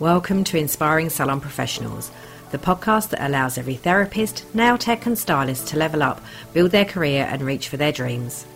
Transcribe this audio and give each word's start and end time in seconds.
Welcome 0.00 0.44
to 0.44 0.56
Inspiring 0.56 1.10
Salon 1.10 1.40
Professionals, 1.40 2.12
the 2.52 2.58
podcast 2.58 3.08
that 3.08 3.26
allows 3.26 3.58
every 3.58 3.74
therapist, 3.74 4.44
nail 4.54 4.78
tech, 4.78 5.06
and 5.06 5.18
stylist 5.18 5.66
to 5.68 5.76
level 5.76 6.04
up, 6.04 6.20
build 6.52 6.70
their 6.70 6.84
career, 6.84 7.26
and 7.28 7.42
reach 7.42 7.68
for 7.68 7.78
their 7.78 7.90
dreams. 7.90 8.46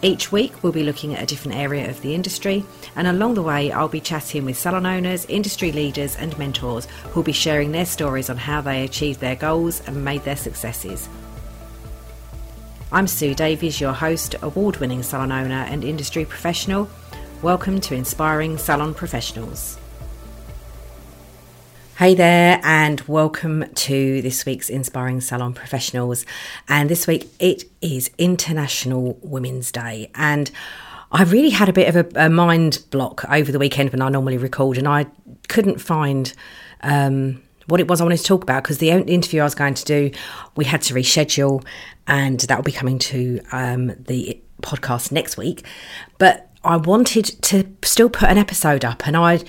Each 0.00 0.32
week, 0.32 0.62
we'll 0.62 0.72
be 0.72 0.82
looking 0.82 1.14
at 1.14 1.22
a 1.22 1.26
different 1.26 1.58
area 1.58 1.90
of 1.90 2.00
the 2.00 2.14
industry, 2.14 2.64
and 2.96 3.06
along 3.06 3.34
the 3.34 3.42
way, 3.42 3.70
I'll 3.70 3.86
be 3.86 4.00
chatting 4.00 4.46
with 4.46 4.56
salon 4.56 4.86
owners, 4.86 5.26
industry 5.26 5.72
leaders, 5.72 6.16
and 6.16 6.38
mentors 6.38 6.86
who'll 7.10 7.22
be 7.22 7.32
sharing 7.32 7.72
their 7.72 7.84
stories 7.84 8.30
on 8.30 8.38
how 8.38 8.62
they 8.62 8.84
achieved 8.84 9.20
their 9.20 9.36
goals 9.36 9.82
and 9.86 10.02
made 10.02 10.22
their 10.22 10.36
successes. 10.36 11.06
I'm 12.90 13.06
Sue 13.06 13.34
Davies, 13.34 13.78
your 13.78 13.92
host, 13.92 14.36
award 14.40 14.78
winning 14.78 15.02
salon 15.02 15.32
owner, 15.32 15.66
and 15.68 15.84
industry 15.84 16.24
professional. 16.24 16.88
Welcome 17.42 17.78
to 17.82 17.94
Inspiring 17.94 18.56
Salon 18.56 18.94
Professionals. 18.94 19.76
Hey 21.98 22.14
there, 22.14 22.58
and 22.64 23.02
welcome 23.02 23.66
to 23.74 24.22
this 24.22 24.46
week's 24.46 24.70
Inspiring 24.70 25.20
Salon 25.20 25.52
Professionals. 25.52 26.24
And 26.66 26.88
this 26.88 27.06
week 27.06 27.28
it 27.38 27.64
is 27.82 28.10
International 28.16 29.18
Women's 29.20 29.70
Day. 29.70 30.10
And 30.14 30.50
I 31.12 31.24
really 31.24 31.50
had 31.50 31.68
a 31.68 31.72
bit 31.72 31.94
of 31.94 32.16
a, 32.16 32.26
a 32.26 32.30
mind 32.30 32.82
block 32.90 33.26
over 33.30 33.52
the 33.52 33.58
weekend 33.58 33.92
when 33.92 34.00
I 34.00 34.08
normally 34.08 34.38
record, 34.38 34.78
and 34.78 34.88
I 34.88 35.06
couldn't 35.48 35.80
find. 35.80 36.32
Um, 36.80 37.42
what 37.66 37.78
it 37.78 37.86
was 37.86 38.00
I 38.00 38.04
wanted 38.04 38.16
to 38.18 38.24
talk 38.24 38.42
about 38.42 38.64
because 38.64 38.78
the 38.78 38.90
interview 38.90 39.40
I 39.40 39.44
was 39.44 39.54
going 39.54 39.74
to 39.74 39.84
do, 39.84 40.10
we 40.56 40.64
had 40.64 40.82
to 40.82 40.94
reschedule, 40.94 41.64
and 42.08 42.40
that 42.40 42.56
will 42.58 42.64
be 42.64 42.72
coming 42.72 42.98
to 42.98 43.40
um, 43.52 43.94
the 43.96 44.40
podcast 44.62 45.12
next 45.12 45.36
week. 45.36 45.64
But 46.18 46.50
I 46.64 46.76
wanted 46.76 47.24
to 47.42 47.64
still 47.84 48.10
put 48.10 48.28
an 48.30 48.38
episode 48.38 48.84
up, 48.84 49.06
and 49.06 49.16
I 49.16 49.40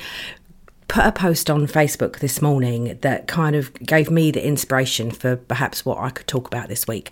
put 0.93 1.07
a 1.07 1.11
post 1.11 1.49
on 1.49 1.65
Facebook 1.65 2.19
this 2.19 2.39
morning 2.39 2.99
that 3.01 3.25
kind 3.25 3.55
of 3.55 3.73
gave 3.79 4.11
me 4.11 4.29
the 4.29 4.45
inspiration 4.45 5.09
for 5.09 5.35
perhaps 5.35 5.83
what 5.83 5.97
I 5.97 6.11
could 6.11 6.27
talk 6.27 6.45
about 6.45 6.69
this 6.69 6.87
week, 6.87 7.11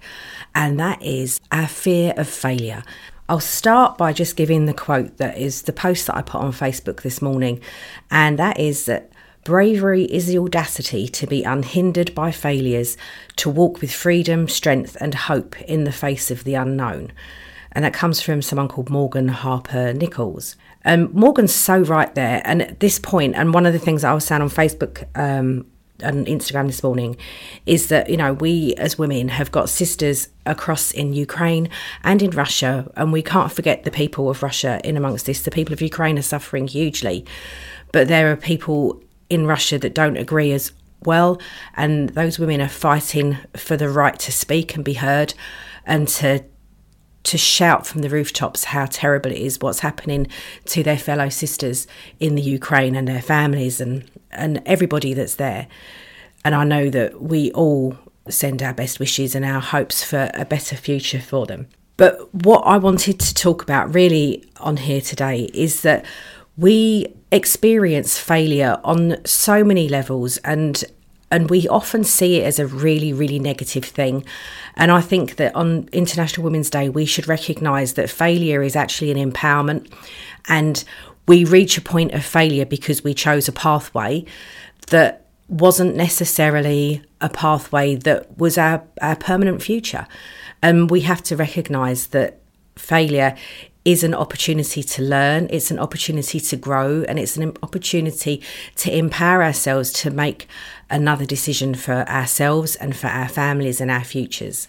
and 0.54 0.80
that 0.80 1.02
is 1.02 1.42
our 1.52 1.68
fear 1.68 2.14
of 2.16 2.30
failure. 2.30 2.84
I'll 3.28 3.40
start 3.40 3.98
by 3.98 4.14
just 4.14 4.36
giving 4.36 4.68
the 4.68 4.74
quote 4.76 5.18
that 5.18 5.36
is 5.36 5.64
the 5.64 5.74
post 5.74 6.06
that 6.06 6.16
I 6.16 6.22
put 6.22 6.42
on 6.42 6.52
Facebook 6.52 7.02
this 7.02 7.24
morning, 7.24 7.60
and 8.12 8.38
that 8.38 8.60
is 8.60 8.86
that 8.86 9.12
bravery 9.46 10.04
is 10.04 10.28
the 10.28 10.38
audacity 10.38 11.08
to 11.08 11.26
be 11.26 11.44
unhindered 11.44 12.14
by 12.14 12.30
failures, 12.30 12.98
to 13.38 13.50
walk 13.50 13.82
with 13.82 13.92
freedom, 13.92 14.48
strength, 14.48 14.96
and 15.02 15.16
hope 15.16 15.60
in 15.64 15.86
the 15.86 15.92
face 15.92 16.30
of 16.30 16.44
the 16.44 16.54
unknown. 16.54 17.12
And 17.72 17.84
that 17.84 17.96
comes 17.96 18.22
from 18.22 18.44
someone 18.44 18.68
called 18.68 18.92
Morgan 18.92 19.30
Harper 19.30 19.92
Nichols. 19.92 20.56
Um, 20.86 21.10
Morgan's 21.14 21.54
so 21.54 21.80
right 21.80 22.14
there. 22.16 22.42
And 22.46 22.62
at 22.62 22.80
this 22.80 23.00
point, 23.00 23.36
and 23.36 23.54
one 23.54 23.66
of 23.66 23.74
the 23.74 23.80
things 23.80 24.04
I 24.04 24.14
was 24.14 24.26
saying 24.26 24.42
on 24.42 24.50
Facebook 24.50 25.06
um, 25.18 25.66
and 26.00 26.26
Instagram 26.28 26.68
this 26.68 26.84
morning 26.84 27.18
is 27.66 27.88
that, 27.88 28.10
you 28.10 28.18
know, 28.18 28.34
we 28.34 28.74
as 28.76 28.98
women 28.98 29.30
have 29.30 29.52
got 29.52 29.70
sisters 29.70 30.30
across 30.46 30.92
in 30.92 31.14
Ukraine 31.14 31.70
and 32.04 32.22
in 32.22 32.32
Russia, 32.32 32.92
and 32.96 33.12
we 33.12 33.22
can't 33.22 33.52
forget 33.52 33.84
the 33.84 33.92
people 33.92 34.30
of 34.30 34.42
Russia 34.42 34.82
in 34.84 34.98
amongst 34.98 35.26
this. 35.26 35.42
The 35.42 35.52
people 35.52 35.74
of 35.74 35.82
Ukraine 35.82 36.18
are 36.18 36.24
suffering 36.24 36.68
hugely, 36.68 37.26
but 37.92 38.08
there 38.08 38.32
are 38.32 38.36
people 38.36 39.02
in 39.30 39.46
Russia 39.46 39.78
that 39.80 39.94
don't 39.94 40.18
agree 40.18 40.52
as 40.52 40.72
well, 41.04 41.40
and 41.76 42.10
those 42.10 42.40
women 42.40 42.62
are 42.62 42.68
fighting 42.68 43.38
for 43.56 43.78
the 43.78 43.90
right 43.90 44.18
to 44.20 44.32
speak 44.32 44.76
and 44.76 44.84
be 44.84 44.94
heard 44.94 45.34
and 45.86 46.08
to 46.08 46.44
to 47.24 47.38
shout 47.38 47.86
from 47.86 48.02
the 48.02 48.10
rooftops 48.10 48.66
how 48.66 48.86
terrible 48.86 49.32
it 49.32 49.38
is 49.38 49.60
what's 49.60 49.80
happening 49.80 50.28
to 50.66 50.84
their 50.84 50.98
fellow 50.98 51.30
sisters 51.30 51.88
in 52.20 52.36
the 52.36 52.42
Ukraine 52.42 52.96
and 52.96 53.08
their 53.08 53.22
families 53.22 53.80
and, 53.80 54.10
and 54.32 54.62
everybody 54.66 55.14
that's 55.14 55.36
there. 55.36 55.68
And 56.44 56.56
I 56.56 56.64
know 56.64 56.90
that 56.90 57.22
we 57.22 57.52
all 57.52 57.96
send 58.30 58.64
our 58.64 58.74
best 58.74 59.00
wishes 59.00 59.36
and 59.36 59.46
our 59.46 59.60
hopes 59.60 60.04
for 60.04 60.32
a 60.34 60.46
better 60.46 60.76
future 60.76 61.20
for 61.20 61.46
them. 61.46 61.68
But 61.98 62.34
what 62.34 62.62
I 62.62 62.78
wanted 62.78 63.20
to 63.20 63.34
talk 63.34 63.62
about 63.62 63.94
really 63.94 64.50
on 64.60 64.78
here 64.78 65.02
today 65.02 65.50
is 65.54 65.82
that 65.82 66.06
we 66.58 67.14
experience 67.32 68.18
failure 68.18 68.80
on 68.84 69.24
so 69.26 69.64
many 69.64 69.88
levels 69.88 70.38
and 70.38 70.84
and 71.32 71.50
we 71.50 71.68
often 71.70 72.04
see 72.04 72.38
it 72.38 72.44
as 72.44 72.60
a 72.60 72.68
really, 72.68 73.14
really 73.14 73.40
negative 73.40 73.86
thing. 73.86 74.26
And 74.76 74.92
I 74.92 75.02
think 75.02 75.38
that 75.38 75.56
on 75.56 75.88
International 75.94 76.44
Women's 76.44 76.70
Day, 76.70 76.90
we 76.90 77.06
should 77.06 77.28
recognise 77.28 77.94
that 77.94 78.10
failure 78.10 78.62
is 78.62 78.76
actually 78.76 79.12
an 79.12 79.32
empowerment. 79.32 79.92
And 80.50 80.84
we 81.28 81.46
reach 81.46 81.78
a 81.78 81.82
point 81.82 82.14
of 82.14 82.26
failure 82.26 82.66
because 82.66 83.04
we 83.04 83.14
chose 83.14 83.48
a 83.48 83.54
pathway 83.54 84.26
that 84.88 85.26
wasn't 85.48 85.96
necessarily 85.96 87.02
a 87.22 87.30
pathway 87.30 87.96
that 87.96 88.38
was 88.38 88.58
our, 88.58 88.84
our 89.02 89.16
permanent 89.16 89.62
future. 89.62 90.08
And 90.62 90.92
we 90.92 91.02
have 91.02 91.24
to 91.24 91.36
recognise 91.36 92.08
that 92.08 92.40
failure 92.76 93.36
is 93.84 94.04
an 94.04 94.14
opportunity 94.14 94.84
to 94.84 95.02
learn, 95.02 95.48
it's 95.50 95.72
an 95.72 95.80
opportunity 95.80 96.40
to 96.40 96.56
grow, 96.56 97.04
and 97.08 97.18
it's 97.18 97.38
an 97.38 97.56
opportunity 97.64 98.42
to 98.76 98.96
empower 98.96 99.44
ourselves 99.44 99.92
to 99.92 100.12
make 100.12 100.48
another 100.90 101.26
decision 101.26 101.74
for 101.74 102.08
ourselves 102.08 102.76
and 102.76 102.96
for 102.96 103.08
our 103.08 103.28
families 103.28 103.82
and 103.82 103.90
our 103.90 104.04
futures. 104.04 104.68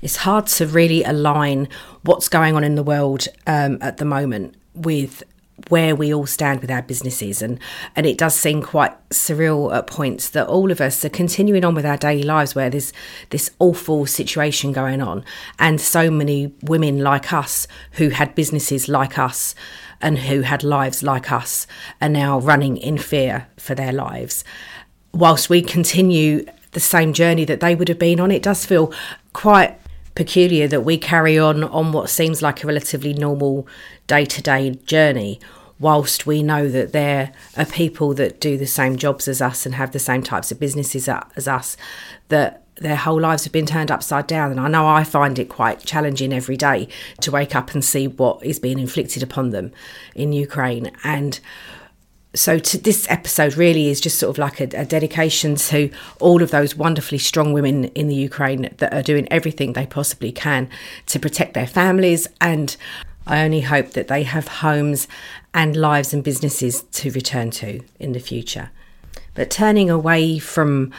It's 0.00 0.16
hard 0.16 0.46
to 0.48 0.66
really 0.66 1.02
align 1.04 1.68
what's 2.02 2.28
going 2.28 2.56
on 2.56 2.64
in 2.64 2.74
the 2.74 2.82
world 2.82 3.26
um, 3.46 3.78
at 3.80 3.98
the 3.98 4.04
moment 4.04 4.56
with 4.74 5.22
where 5.68 5.94
we 5.94 6.12
all 6.12 6.26
stand 6.26 6.60
with 6.60 6.70
our 6.70 6.82
businesses 6.82 7.42
and 7.42 7.58
and 7.96 8.06
it 8.06 8.18
does 8.18 8.34
seem 8.34 8.62
quite 8.62 8.92
surreal 9.10 9.74
at 9.74 9.86
points 9.86 10.30
that 10.30 10.46
all 10.46 10.70
of 10.70 10.80
us 10.80 11.04
are 11.04 11.10
continuing 11.10 11.64
on 11.64 11.74
with 11.74 11.86
our 11.86 11.96
daily 11.96 12.22
lives 12.22 12.54
where 12.54 12.70
there's 12.70 12.92
this 13.30 13.50
awful 13.58 14.06
situation 14.06 14.72
going 14.72 15.00
on 15.00 15.24
and 15.58 15.80
so 15.80 16.10
many 16.10 16.52
women 16.62 16.98
like 16.98 17.32
us 17.32 17.66
who 17.92 18.10
had 18.10 18.34
businesses 18.34 18.88
like 18.88 19.18
us 19.18 19.54
and 20.00 20.18
who 20.18 20.42
had 20.42 20.64
lives 20.64 21.02
like 21.02 21.30
us 21.30 21.66
are 22.00 22.08
now 22.08 22.38
running 22.40 22.76
in 22.76 22.98
fear 22.98 23.46
for 23.56 23.74
their 23.74 23.92
lives. 23.92 24.44
Whilst 25.14 25.48
we 25.48 25.62
continue 25.62 26.44
the 26.72 26.80
same 26.80 27.12
journey 27.12 27.44
that 27.44 27.60
they 27.60 27.74
would 27.74 27.88
have 27.88 27.98
been 27.98 28.18
on 28.18 28.30
it 28.30 28.42
does 28.42 28.64
feel 28.64 28.92
quite 29.32 29.78
peculiar 30.14 30.68
that 30.68 30.82
we 30.82 30.98
carry 30.98 31.38
on 31.38 31.64
on 31.64 31.92
what 31.92 32.10
seems 32.10 32.42
like 32.42 32.62
a 32.62 32.66
relatively 32.66 33.14
normal 33.14 33.66
day 34.06 34.24
to 34.24 34.42
day 34.42 34.70
journey, 34.70 35.40
whilst 35.78 36.26
we 36.26 36.42
know 36.42 36.68
that 36.68 36.92
there 36.92 37.32
are 37.56 37.64
people 37.64 38.14
that 38.14 38.40
do 38.40 38.56
the 38.56 38.66
same 38.66 38.96
jobs 38.96 39.26
as 39.26 39.42
us 39.42 39.66
and 39.66 39.74
have 39.74 39.92
the 39.92 39.98
same 39.98 40.22
types 40.22 40.52
of 40.52 40.60
businesses 40.60 41.08
as 41.08 41.48
us 41.48 41.76
that 42.28 42.62
their 42.76 42.96
whole 42.96 43.20
lives 43.20 43.44
have 43.44 43.52
been 43.52 43.66
turned 43.66 43.90
upside 43.90 44.26
down. 44.26 44.50
And 44.50 44.60
I 44.60 44.68
know 44.68 44.86
I 44.86 45.04
find 45.04 45.38
it 45.38 45.48
quite 45.48 45.80
challenging 45.80 46.32
every 46.32 46.56
day 46.56 46.88
to 47.20 47.30
wake 47.30 47.54
up 47.54 47.72
and 47.72 47.84
see 47.84 48.08
what 48.08 48.44
is 48.44 48.58
being 48.58 48.78
inflicted 48.78 49.22
upon 49.22 49.50
them 49.50 49.72
in 50.14 50.32
Ukraine. 50.32 50.90
And 51.04 51.38
so 52.34 52.58
this 52.58 53.06
episode 53.10 53.56
really 53.56 53.88
is 53.88 54.00
just 54.00 54.18
sort 54.18 54.30
of 54.30 54.38
like 54.38 54.60
a, 54.60 54.64
a, 54.80 54.86
dedication 54.86 55.54
to 55.54 55.90
all 56.18 56.42
of 56.42 56.50
those 56.50 56.74
wonderfully 56.74 57.18
strong 57.18 57.52
women 57.52 57.84
in 57.86 58.08
the 58.08 58.14
Ukraine 58.14 58.70
that 58.78 58.92
are 58.94 59.02
doing 59.02 59.28
everything 59.30 59.74
they 59.74 59.86
possibly 59.86 60.32
can 60.32 60.68
to 61.06 61.18
protect 61.18 61.52
their 61.52 61.66
families 61.66 62.26
and 62.40 62.76
I 63.26 63.44
only 63.44 63.60
hope 63.60 63.90
that 63.90 64.08
they 64.08 64.22
have 64.24 64.48
homes 64.48 65.06
and 65.54 65.76
lives 65.76 66.12
and 66.12 66.24
businesses 66.24 66.82
to 66.82 67.10
return 67.10 67.50
to 67.52 67.80
in 68.00 68.12
the 68.12 68.18
future. 68.18 68.70
But 69.34 69.50
turning 69.50 69.90
away 69.90 70.38
from 70.38 70.92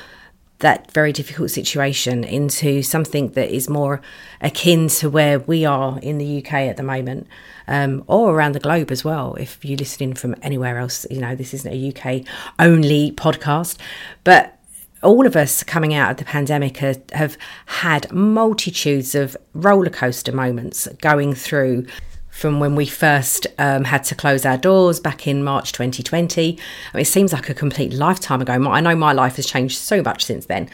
that 0.63 0.89
very 0.91 1.11
difficult 1.11 1.51
situation 1.51 2.23
into 2.23 2.81
something 2.81 3.27
that 3.31 3.53
is 3.53 3.69
more 3.69 3.99
akin 4.39 4.87
to 4.87 5.09
where 5.09 5.39
we 5.39 5.65
are 5.65 5.99
in 5.99 6.17
the 6.17 6.37
UK 6.37 6.53
at 6.53 6.77
the 6.77 6.83
moment, 6.83 7.27
um, 7.67 8.01
or 8.07 8.33
around 8.33 8.53
the 8.53 8.61
globe 8.61 8.89
as 8.89 9.03
well. 9.03 9.35
If 9.35 9.63
you're 9.65 9.77
listening 9.77 10.13
from 10.13 10.35
anywhere 10.41 10.77
else, 10.77 11.05
you 11.11 11.19
know, 11.19 11.35
this 11.35 11.53
isn't 11.53 11.71
a 11.71 11.89
UK 11.89 12.25
only 12.59 13.11
podcast, 13.11 13.77
but 14.23 14.57
all 15.01 15.27
of 15.27 15.35
us 15.35 15.63
coming 15.63 15.93
out 15.93 16.11
of 16.11 16.17
the 16.17 16.23
pandemic 16.23 16.77
have, 16.77 17.01
have 17.11 17.37
had 17.65 18.09
multitudes 18.13 19.15
of 19.15 19.35
roller 19.53 19.89
coaster 19.89 20.31
moments 20.31 20.87
going 21.01 21.33
through 21.33 21.85
from 22.33 22.59
when 22.59 22.75
we 22.75 22.87
first 22.87 23.45
um, 23.59 23.83
had 23.83 24.03
to 24.03 24.15
close 24.15 24.43
our 24.43 24.57
doors 24.57 24.99
back 24.99 25.27
in 25.27 25.43
March 25.43 25.71
2020. 25.71 26.57
I 26.91 26.97
mean, 26.97 27.01
it 27.03 27.05
seems 27.05 27.31
like 27.31 27.47
a 27.47 27.53
complete 27.53 27.93
lifetime 27.93 28.41
ago. 28.41 28.53
I 28.53 28.81
know 28.81 28.95
my 28.95 29.13
life 29.13 29.35
has 29.35 29.45
changed 29.45 29.77
so 29.77 30.01
much 30.01 30.25
since 30.25 30.47
then, 30.47 30.67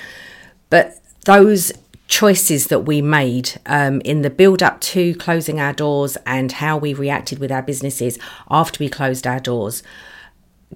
but 0.69 0.97
those 1.25 1.73
choices 2.07 2.67
that 2.67 2.85
we 2.85 3.01
made 3.01 3.59
um, 3.65 3.99
in 4.05 4.21
the 4.21 4.29
build 4.29 4.63
up 4.63 4.79
to 4.81 5.13
closing 5.15 5.59
our 5.59 5.73
doors 5.73 6.17
and 6.25 6.53
how 6.53 6.77
we 6.77 6.93
reacted 6.93 7.39
with 7.39 7.51
our 7.51 7.61
businesses 7.61 8.17
after 8.49 8.81
we 8.81 8.87
closed 8.87 9.27
our 9.27 9.41
doors 9.41 9.83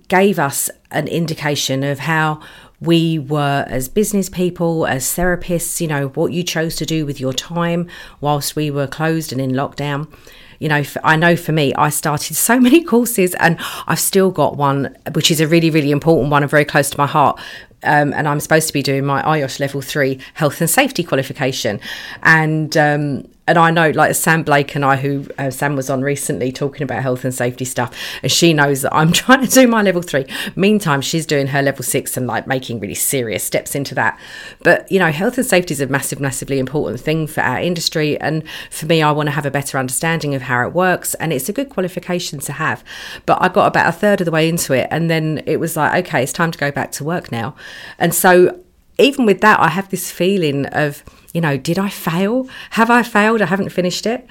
gave 0.10 0.38
us 0.38 0.70
an 0.92 1.08
indication 1.08 1.82
of 1.84 2.00
how 2.00 2.42
we 2.82 3.18
were 3.18 3.64
as 3.70 3.88
business 3.88 4.30
people, 4.30 4.86
as 4.86 5.06
therapists, 5.06 5.80
you 5.80 5.88
know, 5.88 6.10
what 6.10 6.34
you 6.34 6.44
chose 6.44 6.76
to 6.76 6.86
do 6.86 7.06
with 7.06 7.22
your 7.22 7.32
time 7.32 7.88
whilst 8.20 8.58
we 8.58 8.70
were 8.70 8.86
closed 8.86 9.32
and 9.32 9.40
in 9.40 9.52
lockdown 9.52 10.12
you 10.64 10.70
know, 10.70 10.82
I 11.04 11.18
know 11.18 11.36
for 11.36 11.52
me, 11.52 11.74
I 11.74 11.90
started 11.90 12.36
so 12.36 12.58
many 12.68 12.82
courses 12.86 13.36
and 13.36 13.58
I've 13.86 14.00
still 14.00 14.32
got 14.32 14.56
one, 14.56 14.96
which 15.12 15.30
is 15.30 15.42
a 15.42 15.48
really, 15.48 15.70
really 15.70 15.92
important 15.92 16.32
one 16.32 16.42
and 16.42 16.50
very 16.50 16.64
close 16.64 16.90
to 16.92 16.98
my 16.98 17.06
heart, 17.06 17.38
um, 17.84 18.14
and 18.14 18.28
I'm 18.28 18.40
supposed 18.40 18.68
to 18.68 18.74
be 18.74 18.82
doing 18.82 19.06
my 19.06 19.22
IOSH 19.22 19.60
level 19.60 19.82
three 19.82 20.20
health 20.34 20.62
and 20.62 20.70
safety 20.70 21.04
qualification. 21.04 21.80
And 22.22 22.76
um, 22.78 23.28
and 23.46 23.58
I 23.58 23.72
know 23.72 23.90
like 23.90 24.16
Sam 24.16 24.44
Blake 24.44 24.74
and 24.76 24.86
I, 24.86 24.96
who 24.96 25.28
uh, 25.38 25.50
Sam 25.50 25.76
was 25.76 25.90
on 25.90 26.02
recently 26.02 26.52
talking 26.52 26.84
about 26.84 27.02
health 27.02 27.26
and 27.26 27.34
safety 27.34 27.66
stuff, 27.66 27.94
and 28.22 28.32
she 28.32 28.54
knows 28.54 28.82
that 28.84 28.96
I'm 28.96 29.12
trying 29.14 29.46
to 29.46 29.52
do 29.52 29.68
my 29.68 29.82
level 29.82 30.02
three. 30.02 30.26
Meantime, 30.56 31.02
she's 31.02 31.26
doing 31.26 31.48
her 31.48 31.62
level 31.62 31.84
six 31.84 32.16
and 32.16 32.26
like 32.26 32.48
making 32.48 32.80
really 32.80 32.96
serious 32.96 33.44
steps 33.44 33.76
into 33.76 33.94
that. 33.96 34.18
But 34.60 34.90
you 34.92 34.98
know, 35.00 35.12
health 35.12 35.38
and 35.38 35.46
safety 35.46 35.74
is 35.74 35.82
a 35.82 35.88
massive, 35.88 36.20
massively 36.20 36.58
important 36.58 37.02
thing 37.02 37.28
for 37.28 37.42
our 37.42 37.60
industry, 37.60 38.20
and 38.22 38.44
for 38.70 38.86
me, 38.86 39.02
I 39.02 39.12
want 39.12 39.28
to 39.28 39.32
have 39.32 39.46
a 39.46 39.52
better 39.52 39.78
understanding 39.78 40.34
of 40.36 40.44
how 40.44 40.66
it 40.66 40.74
works, 40.74 41.14
and 41.16 41.34
it's 41.34 41.50
a 41.50 41.54
good 41.54 41.70
qualification 41.70 42.40
to 42.40 42.54
have. 42.54 42.84
But 43.26 43.42
I 43.42 43.50
got 43.50 43.68
about 43.68 43.90
a 43.90 43.92
third 43.92 44.22
of 44.22 44.26
the 44.26 44.32
way 44.32 44.48
into 44.48 44.74
it, 44.74 44.88
and 44.90 45.10
then 45.10 45.44
it 45.46 45.58
was 45.58 45.76
like, 45.76 46.06
okay, 46.06 46.24
it's 46.24 46.34
time 46.34 46.52
to 46.52 46.58
go 46.58 46.72
back 46.72 46.94
to 46.94 47.04
work 47.04 47.30
now, 47.32 47.56
and 47.98 48.14
so 48.14 48.63
even 48.98 49.26
with 49.26 49.42
that, 49.42 49.60
I 49.60 49.70
have 49.70 49.90
this 49.90 50.12
feeling 50.12 50.66
of 50.68 51.04
you 51.34 51.42
know, 51.42 51.58
did 51.58 51.80
I 51.80 51.90
fail? 51.90 52.48
Have 52.72 52.92
I 52.92 53.02
failed? 53.02 53.42
I 53.42 53.48
haven't 53.48 53.70
finished 53.70 54.06
it, 54.06 54.26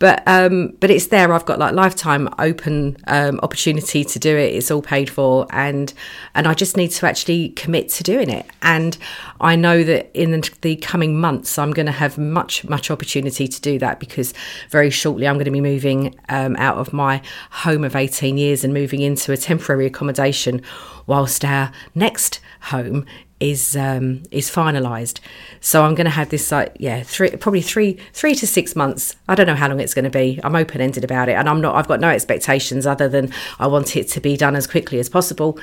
but 0.00 0.24
um, 0.26 0.76
but 0.80 0.90
it's 0.90 1.06
there. 1.06 1.32
I've 1.32 1.44
got 1.44 1.60
like 1.60 1.72
lifetime 1.72 2.28
open 2.38 2.96
um, 3.06 3.38
opportunity 3.44 4.04
to 4.04 4.18
do 4.18 4.36
it. 4.36 4.56
It's 4.56 4.70
all 4.70 4.82
paid 4.82 5.08
for, 5.08 5.46
and 5.50 5.94
and 6.34 6.48
I 6.48 6.54
just 6.54 6.76
need 6.76 6.88
to 6.88 7.06
actually 7.06 7.50
commit 7.50 7.90
to 7.90 8.02
doing 8.02 8.28
it. 8.28 8.44
And 8.60 8.98
I 9.40 9.54
know 9.54 9.84
that 9.84 10.10
in 10.14 10.42
the 10.62 10.76
coming 10.76 11.20
months, 11.20 11.58
I'm 11.58 11.70
going 11.70 11.86
to 11.86 11.92
have 11.92 12.18
much 12.18 12.68
much 12.68 12.90
opportunity 12.90 13.46
to 13.46 13.60
do 13.60 13.78
that 13.78 14.00
because 14.00 14.34
very 14.68 14.90
shortly 14.90 15.28
I'm 15.28 15.36
going 15.36 15.44
to 15.44 15.52
be 15.52 15.60
moving 15.60 16.18
um, 16.28 16.56
out 16.56 16.78
of 16.78 16.92
my 16.92 17.22
home 17.52 17.84
of 17.84 17.94
18 17.94 18.36
years 18.36 18.64
and 18.64 18.74
moving 18.74 19.00
into 19.00 19.30
a 19.30 19.36
temporary 19.36 19.86
accommodation, 19.86 20.62
whilst 21.06 21.44
our 21.44 21.70
next 21.94 22.40
home 22.62 23.06
is 23.40 23.76
um, 23.76 24.22
is 24.30 24.50
finalised. 24.50 25.20
So 25.60 25.84
I'm 25.84 25.94
going 25.94 26.06
to 26.06 26.10
have 26.10 26.30
this 26.30 26.50
like 26.50 26.76
yeah, 26.78 27.02
three 27.02 27.30
probably 27.30 27.62
three 27.62 27.98
three 28.12 28.34
to 28.34 28.46
six 28.46 28.74
months. 28.74 29.16
I 29.28 29.34
don't 29.34 29.46
know 29.46 29.54
how 29.54 29.68
long 29.68 29.80
it's 29.80 29.94
going 29.94 30.04
to 30.04 30.10
be. 30.10 30.40
I'm 30.42 30.56
open 30.56 30.80
ended 30.80 31.04
about 31.04 31.28
it, 31.28 31.32
and 31.32 31.48
I'm 31.48 31.60
not. 31.60 31.74
I've 31.74 31.88
got 31.88 32.00
no 32.00 32.08
expectations 32.08 32.86
other 32.86 33.08
than 33.08 33.32
I 33.58 33.66
want 33.66 33.96
it 33.96 34.08
to 34.08 34.20
be 34.20 34.36
done 34.36 34.56
as 34.56 34.66
quickly 34.66 34.98
as 34.98 35.08
possible. 35.08 35.58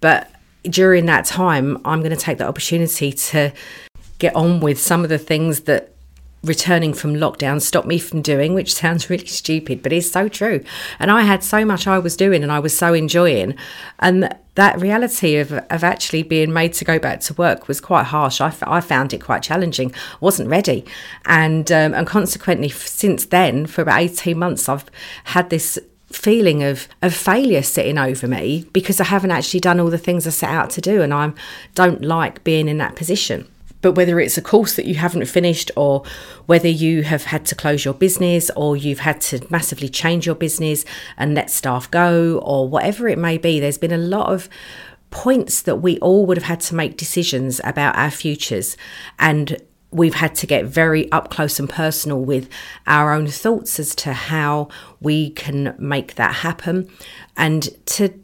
But 0.00 0.30
during 0.64 1.06
that 1.06 1.24
time, 1.24 1.80
I'm 1.84 2.00
going 2.00 2.10
to 2.10 2.16
take 2.16 2.38
the 2.38 2.46
opportunity 2.46 3.12
to 3.12 3.52
get 4.18 4.34
on 4.36 4.60
with 4.60 4.78
some 4.78 5.02
of 5.02 5.08
the 5.08 5.18
things 5.18 5.60
that 5.60 5.94
returning 6.42 6.94
from 6.94 7.14
lockdown 7.14 7.60
stopped 7.60 7.86
me 7.86 7.98
from 7.98 8.22
doing, 8.22 8.54
which 8.54 8.74
sounds 8.82 9.10
really 9.10 9.26
stupid, 9.26 9.82
but 9.82 9.92
it's 9.92 10.10
so 10.10 10.28
true. 10.28 10.62
And 10.98 11.10
I 11.10 11.22
had 11.22 11.44
so 11.44 11.64
much 11.64 11.86
I 11.86 11.98
was 11.98 12.16
doing 12.16 12.42
and 12.42 12.52
I 12.52 12.58
was 12.58 12.76
so 12.76 12.94
enjoying. 12.94 13.54
And 13.98 14.34
that 14.54 14.80
reality 14.80 15.36
of, 15.36 15.52
of 15.52 15.84
actually 15.84 16.22
being 16.22 16.52
made 16.52 16.72
to 16.74 16.84
go 16.84 16.98
back 16.98 17.20
to 17.20 17.34
work 17.34 17.68
was 17.68 17.80
quite 17.80 18.04
harsh. 18.04 18.40
I, 18.40 18.48
f- 18.48 18.62
I 18.66 18.80
found 18.80 19.12
it 19.12 19.22
quite 19.22 19.42
challenging. 19.42 19.94
wasn't 20.20 20.48
ready. 20.48 20.84
And, 21.24 21.70
um, 21.70 21.94
and 21.94 22.06
consequently, 22.06 22.68
since 22.68 23.26
then, 23.26 23.66
for 23.66 23.82
about 23.82 24.00
18 24.00 24.38
months, 24.38 24.68
I've 24.68 24.84
had 25.24 25.50
this 25.50 25.78
feeling 26.10 26.62
of 26.64 26.88
of 27.02 27.14
failure 27.14 27.62
sitting 27.62 27.96
over 27.96 28.26
me 28.26 28.66
because 28.72 29.00
I 29.00 29.04
haven't 29.04 29.30
actually 29.30 29.60
done 29.60 29.78
all 29.78 29.90
the 29.90 29.96
things 29.96 30.26
I 30.26 30.30
set 30.30 30.50
out 30.50 30.70
to 30.70 30.80
do 30.80 31.02
and 31.02 31.14
I 31.14 31.32
don't 31.76 32.02
like 32.02 32.42
being 32.42 32.68
in 32.68 32.78
that 32.78 32.96
position. 32.96 33.46
But 33.82 33.92
whether 33.92 34.20
it's 34.20 34.36
a 34.36 34.42
course 34.42 34.74
that 34.76 34.86
you 34.86 34.96
haven't 34.96 35.26
finished, 35.26 35.70
or 35.76 36.02
whether 36.46 36.68
you 36.68 37.02
have 37.02 37.24
had 37.24 37.46
to 37.46 37.54
close 37.54 37.84
your 37.84 37.94
business, 37.94 38.50
or 38.56 38.76
you've 38.76 39.00
had 39.00 39.20
to 39.22 39.46
massively 39.50 39.88
change 39.88 40.26
your 40.26 40.34
business 40.34 40.84
and 41.16 41.34
let 41.34 41.50
staff 41.50 41.90
go, 41.90 42.38
or 42.44 42.68
whatever 42.68 43.08
it 43.08 43.18
may 43.18 43.38
be, 43.38 43.60
there's 43.60 43.78
been 43.78 43.92
a 43.92 43.98
lot 43.98 44.32
of 44.32 44.48
points 45.10 45.62
that 45.62 45.76
we 45.76 45.98
all 45.98 46.26
would 46.26 46.36
have 46.36 46.44
had 46.44 46.60
to 46.60 46.74
make 46.74 46.96
decisions 46.96 47.60
about 47.64 47.96
our 47.96 48.10
futures. 48.10 48.76
And 49.18 49.60
we've 49.92 50.14
had 50.14 50.34
to 50.36 50.46
get 50.46 50.64
very 50.64 51.10
up 51.10 51.30
close 51.30 51.58
and 51.58 51.68
personal 51.68 52.20
with 52.20 52.48
our 52.86 53.12
own 53.12 53.26
thoughts 53.26 53.80
as 53.80 53.94
to 53.96 54.12
how 54.12 54.68
we 55.00 55.30
can 55.30 55.74
make 55.78 56.14
that 56.14 56.36
happen 56.36 56.88
and 57.36 57.68
to 57.86 58.19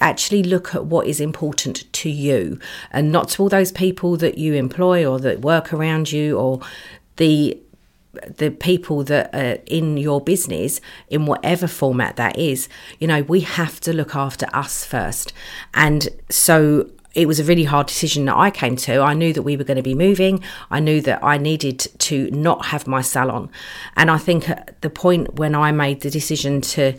actually 0.00 0.42
look 0.42 0.74
at 0.74 0.86
what 0.86 1.06
is 1.06 1.20
important 1.20 1.90
to 1.92 2.10
you 2.10 2.58
and 2.90 3.10
not 3.12 3.28
to 3.30 3.42
all 3.42 3.48
those 3.48 3.72
people 3.72 4.16
that 4.16 4.38
you 4.38 4.54
employ 4.54 5.04
or 5.04 5.18
that 5.20 5.40
work 5.40 5.72
around 5.72 6.12
you 6.12 6.38
or 6.38 6.60
the 7.16 7.58
the 8.38 8.50
people 8.50 9.04
that 9.04 9.34
are 9.34 9.60
in 9.66 9.98
your 9.98 10.22
business 10.22 10.80
in 11.08 11.26
whatever 11.26 11.66
format 11.66 12.16
that 12.16 12.38
is 12.38 12.66
you 12.98 13.06
know 13.06 13.22
we 13.22 13.40
have 13.40 13.78
to 13.78 13.92
look 13.92 14.16
after 14.16 14.46
us 14.54 14.86
first 14.86 15.34
and 15.74 16.08
so 16.30 16.90
it 17.16 17.26
was 17.26 17.40
a 17.40 17.44
really 17.44 17.64
hard 17.64 17.86
decision 17.86 18.26
that 18.26 18.36
I 18.36 18.50
came 18.50 18.76
to. 18.76 19.00
I 19.00 19.14
knew 19.14 19.32
that 19.32 19.42
we 19.42 19.56
were 19.56 19.64
going 19.64 19.78
to 19.78 19.82
be 19.82 19.94
moving. 19.94 20.44
I 20.70 20.80
knew 20.80 21.00
that 21.00 21.24
I 21.24 21.38
needed 21.38 21.78
to 21.78 22.30
not 22.30 22.66
have 22.66 22.86
my 22.86 23.00
salon. 23.00 23.48
And 23.96 24.10
I 24.10 24.18
think 24.18 24.50
at 24.50 24.78
the 24.82 24.90
point 24.90 25.36
when 25.36 25.54
I 25.54 25.72
made 25.72 26.02
the 26.02 26.10
decision 26.10 26.60
to 26.60 26.92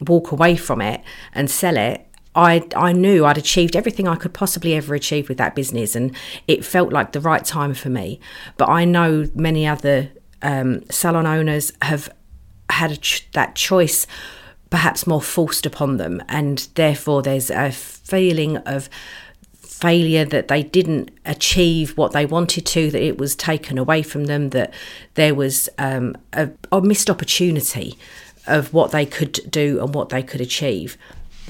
walk 0.00 0.32
away 0.32 0.56
from 0.56 0.80
it 0.80 1.02
and 1.34 1.50
sell 1.50 1.76
it, 1.76 2.06
I 2.40 2.66
I 2.74 2.92
knew 2.92 3.24
I'd 3.24 3.38
achieved 3.38 3.76
everything 3.76 4.08
I 4.08 4.16
could 4.16 4.32
possibly 4.32 4.74
ever 4.74 4.94
achieve 4.94 5.28
with 5.28 5.38
that 5.38 5.54
business, 5.54 5.94
and 5.94 6.16
it 6.46 6.64
felt 6.64 6.92
like 6.92 7.12
the 7.12 7.20
right 7.20 7.44
time 7.44 7.74
for 7.74 7.90
me. 7.90 8.20
But 8.56 8.68
I 8.68 8.84
know 8.84 9.28
many 9.34 9.66
other 9.66 10.10
um, 10.42 10.82
salon 10.90 11.26
owners 11.26 11.72
have 11.82 12.08
had 12.70 13.00
ch- 13.02 13.28
that 13.32 13.54
choice 13.54 14.06
perhaps 14.70 15.06
more 15.06 15.22
forced 15.22 15.66
upon 15.66 15.96
them, 15.96 16.22
and 16.28 16.68
therefore 16.74 17.22
there's 17.22 17.50
a 17.50 17.70
feeling 17.70 18.56
of 18.58 18.88
failure 19.80 20.26
that 20.26 20.48
they 20.48 20.62
didn't 20.62 21.10
achieve 21.24 21.96
what 21.96 22.12
they 22.12 22.26
wanted 22.26 22.66
to, 22.66 22.90
that 22.90 23.02
it 23.02 23.18
was 23.18 23.34
taken 23.34 23.78
away 23.78 24.02
from 24.02 24.26
them, 24.26 24.50
that 24.50 24.72
there 25.14 25.34
was 25.34 25.68
um, 25.78 26.14
a, 26.34 26.50
a 26.70 26.80
missed 26.82 27.08
opportunity 27.10 27.96
of 28.46 28.72
what 28.72 28.90
they 28.90 29.06
could 29.06 29.40
do 29.50 29.82
and 29.82 29.94
what 29.94 30.10
they 30.10 30.22
could 30.22 30.40
achieve. 30.40 30.96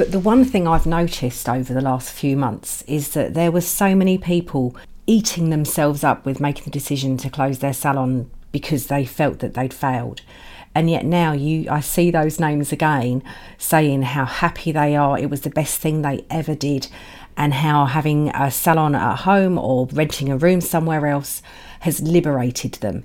But 0.00 0.12
the 0.12 0.18
one 0.18 0.46
thing 0.46 0.66
I've 0.66 0.86
noticed 0.86 1.46
over 1.46 1.74
the 1.74 1.82
last 1.82 2.10
few 2.10 2.34
months 2.34 2.80
is 2.86 3.10
that 3.10 3.34
there 3.34 3.52
were 3.52 3.60
so 3.60 3.94
many 3.94 4.16
people 4.16 4.74
eating 5.06 5.50
themselves 5.50 6.02
up 6.02 6.24
with 6.24 6.40
making 6.40 6.64
the 6.64 6.70
decision 6.70 7.18
to 7.18 7.28
close 7.28 7.58
their 7.58 7.74
salon 7.74 8.30
because 8.50 8.86
they 8.86 9.04
felt 9.04 9.40
that 9.40 9.52
they'd 9.52 9.74
failed. 9.74 10.22
And 10.74 10.88
yet 10.88 11.04
now 11.04 11.32
you 11.32 11.70
I 11.70 11.80
see 11.80 12.10
those 12.10 12.40
names 12.40 12.72
again 12.72 13.22
saying 13.58 14.00
how 14.00 14.24
happy 14.24 14.72
they 14.72 14.96
are, 14.96 15.18
it 15.18 15.28
was 15.28 15.42
the 15.42 15.50
best 15.50 15.78
thing 15.82 16.00
they 16.00 16.24
ever 16.30 16.54
did, 16.54 16.88
and 17.36 17.52
how 17.52 17.84
having 17.84 18.30
a 18.30 18.50
salon 18.50 18.94
at 18.94 19.16
home 19.16 19.58
or 19.58 19.86
renting 19.92 20.30
a 20.30 20.38
room 20.38 20.62
somewhere 20.62 21.08
else 21.08 21.42
has 21.80 22.00
liberated 22.00 22.72
them. 22.76 23.04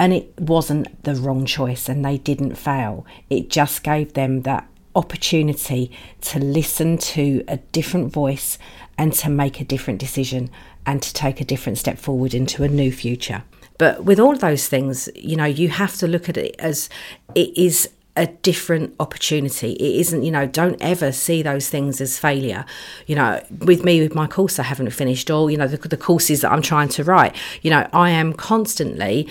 And 0.00 0.12
it 0.12 0.34
wasn't 0.36 1.00
the 1.04 1.14
wrong 1.14 1.46
choice 1.46 1.88
and 1.88 2.04
they 2.04 2.18
didn't 2.18 2.56
fail. 2.56 3.06
It 3.30 3.50
just 3.50 3.84
gave 3.84 4.14
them 4.14 4.42
that 4.42 4.66
opportunity 4.94 5.90
to 6.22 6.38
listen 6.38 6.98
to 6.98 7.44
a 7.48 7.56
different 7.56 8.12
voice 8.12 8.58
and 8.96 9.12
to 9.12 9.28
make 9.28 9.60
a 9.60 9.64
different 9.64 9.98
decision 9.98 10.50
and 10.86 11.02
to 11.02 11.12
take 11.12 11.40
a 11.40 11.44
different 11.44 11.78
step 11.78 11.98
forward 11.98 12.34
into 12.34 12.62
a 12.62 12.68
new 12.68 12.92
future. 12.92 13.42
But 13.78 14.04
with 14.04 14.20
all 14.20 14.36
those 14.36 14.68
things, 14.68 15.08
you 15.14 15.36
know, 15.36 15.44
you 15.44 15.68
have 15.68 15.96
to 15.96 16.06
look 16.06 16.28
at 16.28 16.36
it 16.36 16.54
as 16.58 16.88
it 17.34 17.56
is 17.58 17.88
a 18.16 18.26
different 18.28 18.94
opportunity. 19.00 19.72
It 19.72 20.00
isn't, 20.00 20.22
you 20.22 20.30
know, 20.30 20.46
don't 20.46 20.80
ever 20.80 21.10
see 21.10 21.42
those 21.42 21.68
things 21.68 22.00
as 22.00 22.16
failure. 22.16 22.64
You 23.06 23.16
know, 23.16 23.44
with 23.58 23.84
me, 23.84 24.00
with 24.00 24.14
my 24.14 24.28
course, 24.28 24.60
I 24.60 24.62
haven't 24.62 24.90
finished, 24.90 25.30
all, 25.30 25.50
you 25.50 25.56
know, 25.56 25.66
the, 25.66 25.88
the 25.88 25.96
courses 25.96 26.42
that 26.42 26.52
I'm 26.52 26.62
trying 26.62 26.88
to 26.90 27.02
write, 27.02 27.34
you 27.62 27.70
know, 27.70 27.88
I 27.92 28.10
am 28.10 28.32
constantly 28.32 29.28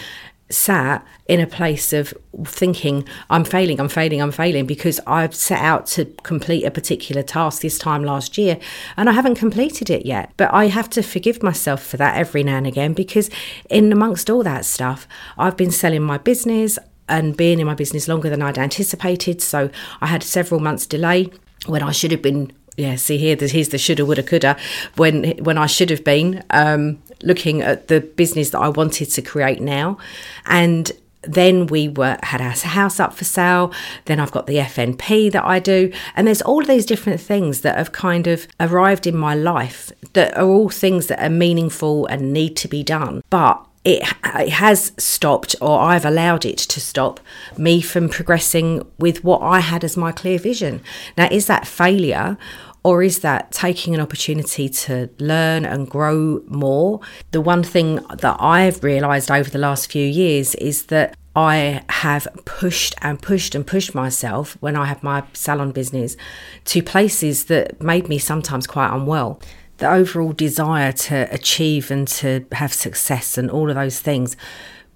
sat 0.50 1.06
in 1.28 1.40
a 1.40 1.48
place 1.48 1.94
of 1.94 2.14
thinking 2.46 3.08
I'm 3.30 3.44
failing, 3.44 3.80
I'm 3.80 3.90
failing, 3.90 4.22
I'm 4.22 4.32
failing 4.32 4.66
because 4.66 5.00
I've 5.08 5.34
set 5.34 5.60
out 5.60 5.88
to 5.88 6.06
complete 6.24 6.64
a 6.64 6.72
particular 6.72 7.24
task 7.24 7.62
this 7.62 7.78
time 7.78 8.04
last 8.04 8.38
year 8.38 8.60
and 8.98 9.10
I 9.10 9.14
haven't 9.14 9.36
completed 9.36 9.90
it 9.90 10.06
yet. 10.06 10.32
But 10.38 10.54
I 10.54 10.68
have 10.68 10.90
to 10.92 11.02
forgive 11.02 11.42
myself 11.42 11.84
for 11.84 11.98
that 11.98 12.18
every 12.18 12.44
now 12.44 12.58
and 12.58 12.68
again 12.68 12.94
because 12.94 13.30
in 13.70 13.92
amongst 13.92 14.30
all 14.30 14.44
that 14.44 14.66
stuff, 14.66 15.08
I've 15.38 15.58
been 15.58 15.72
selling 15.72 16.04
my 16.04 16.18
business 16.18 16.78
and 17.10 17.36
being 17.36 17.60
in 17.60 17.68
my 17.68 17.76
business 17.76 18.08
longer 18.08 18.30
than 18.30 18.42
I'd 18.42 18.58
anticipated. 18.58 19.42
So 19.42 19.70
I 20.02 20.08
had 20.08 20.24
several 20.24 20.60
months 20.60 20.86
delay 20.86 21.30
when 21.66 21.84
I 21.84 21.92
should 21.92 22.12
have 22.12 22.22
been 22.22 22.52
yeah, 22.76 22.96
see 22.96 23.18
here, 23.18 23.36
here's 23.40 23.70
the 23.70 23.78
shoulda, 23.78 24.06
woulda, 24.06 24.24
coulda. 24.24 24.58
When 24.96 25.38
when 25.44 25.58
I 25.58 25.68
should 25.68 25.90
have 25.90 26.04
been 26.04 26.44
um, 26.50 27.02
looking 27.22 27.62
at 27.62 27.88
the 27.88 28.02
business 28.02 28.50
that 28.52 28.60
I 28.60 28.70
wanted 28.70 29.12
to 29.12 29.22
create 29.22 29.62
now, 29.62 29.98
and 30.46 30.92
then 31.22 31.68
we 31.68 31.88
were 31.88 32.18
had 32.24 32.42
our 32.42 32.52
house 32.52 33.00
up 33.00 33.14
for 33.14 33.26
sale. 33.26 33.72
Then 34.06 34.20
I've 34.20 34.32
got 34.32 34.48
the 34.48 34.58
FNP 34.58 35.32
that 35.32 35.46
I 35.46 35.60
do, 35.60 35.92
and 36.16 36.28
there's 36.28 36.42
all 36.42 36.64
these 36.64 36.86
different 36.86 37.22
things 37.22 37.62
that 37.62 37.78
have 37.78 37.92
kind 37.92 38.28
of 38.28 38.48
arrived 38.60 39.08
in 39.08 39.16
my 39.16 39.36
life 39.36 39.92
that 40.14 40.36
are 40.36 40.46
all 40.46 40.70
things 40.70 41.08
that 41.08 41.24
are 41.24 41.30
meaningful 41.30 42.06
and 42.08 42.34
need 42.34 42.56
to 42.58 42.68
be 42.68 42.84
done. 42.84 43.24
But 43.30 43.64
it, 43.86 44.04
it 44.24 44.50
has 44.50 44.94
stopped, 44.98 45.56
or 45.62 45.80
I've 45.80 46.06
allowed 46.06 46.46
it 46.46 46.58
to 46.58 46.80
stop 46.80 47.20
me 47.58 47.82
from 47.82 48.10
progressing 48.10 48.86
with 48.98 49.24
what 49.24 49.42
I 49.42 49.60
had 49.60 49.84
as 49.84 49.98
my 49.98 50.12
clear 50.12 50.40
vision. 50.40 50.82
Now, 51.18 51.28
is 51.32 51.48
that 51.48 51.68
failure? 51.68 52.38
Or 52.86 53.02
is 53.02 53.20
that 53.20 53.54
taking 53.54 53.96
an 53.96 54.02
opportunity 54.02 54.68
to 54.68 55.10
learn 55.18 55.64
and 55.64 55.90
grow 55.90 56.44
more? 56.48 57.00
The 57.32 57.40
one 57.40 57.64
thing 57.64 57.96
that 58.18 58.36
I've 58.42 58.84
realised 58.84 59.32
over 59.32 59.50
the 59.50 59.58
last 59.58 59.90
few 59.90 60.06
years 60.06 60.54
is 60.56 60.88
that 60.88 61.16
I 61.34 61.84
have 61.90 62.28
pushed 62.46 62.94
and 63.02 63.22
pushed 63.22 63.56
and 63.56 63.66
pushed 63.66 63.96
myself 63.96 64.58
when 64.60 64.76
I 64.76 64.86
have 64.86 65.02
my 65.02 65.24
salon 65.34 65.72
business 65.72 66.18
to 66.66 66.84
places 66.84 67.46
that 67.46 67.82
made 67.82 68.10
me 68.10 68.18
sometimes 68.18 68.68
quite 68.68 68.94
unwell 68.94 69.40
the 69.84 69.92
overall 69.92 70.32
desire 70.32 70.94
to 70.94 71.28
achieve 71.30 71.92
and 71.92 72.08
to 72.08 72.46
have 72.54 72.72
success 72.72 73.38
and 73.38 73.52
all 73.52 73.70
of 73.70 73.76
those 73.76 74.00
things 74.00 74.38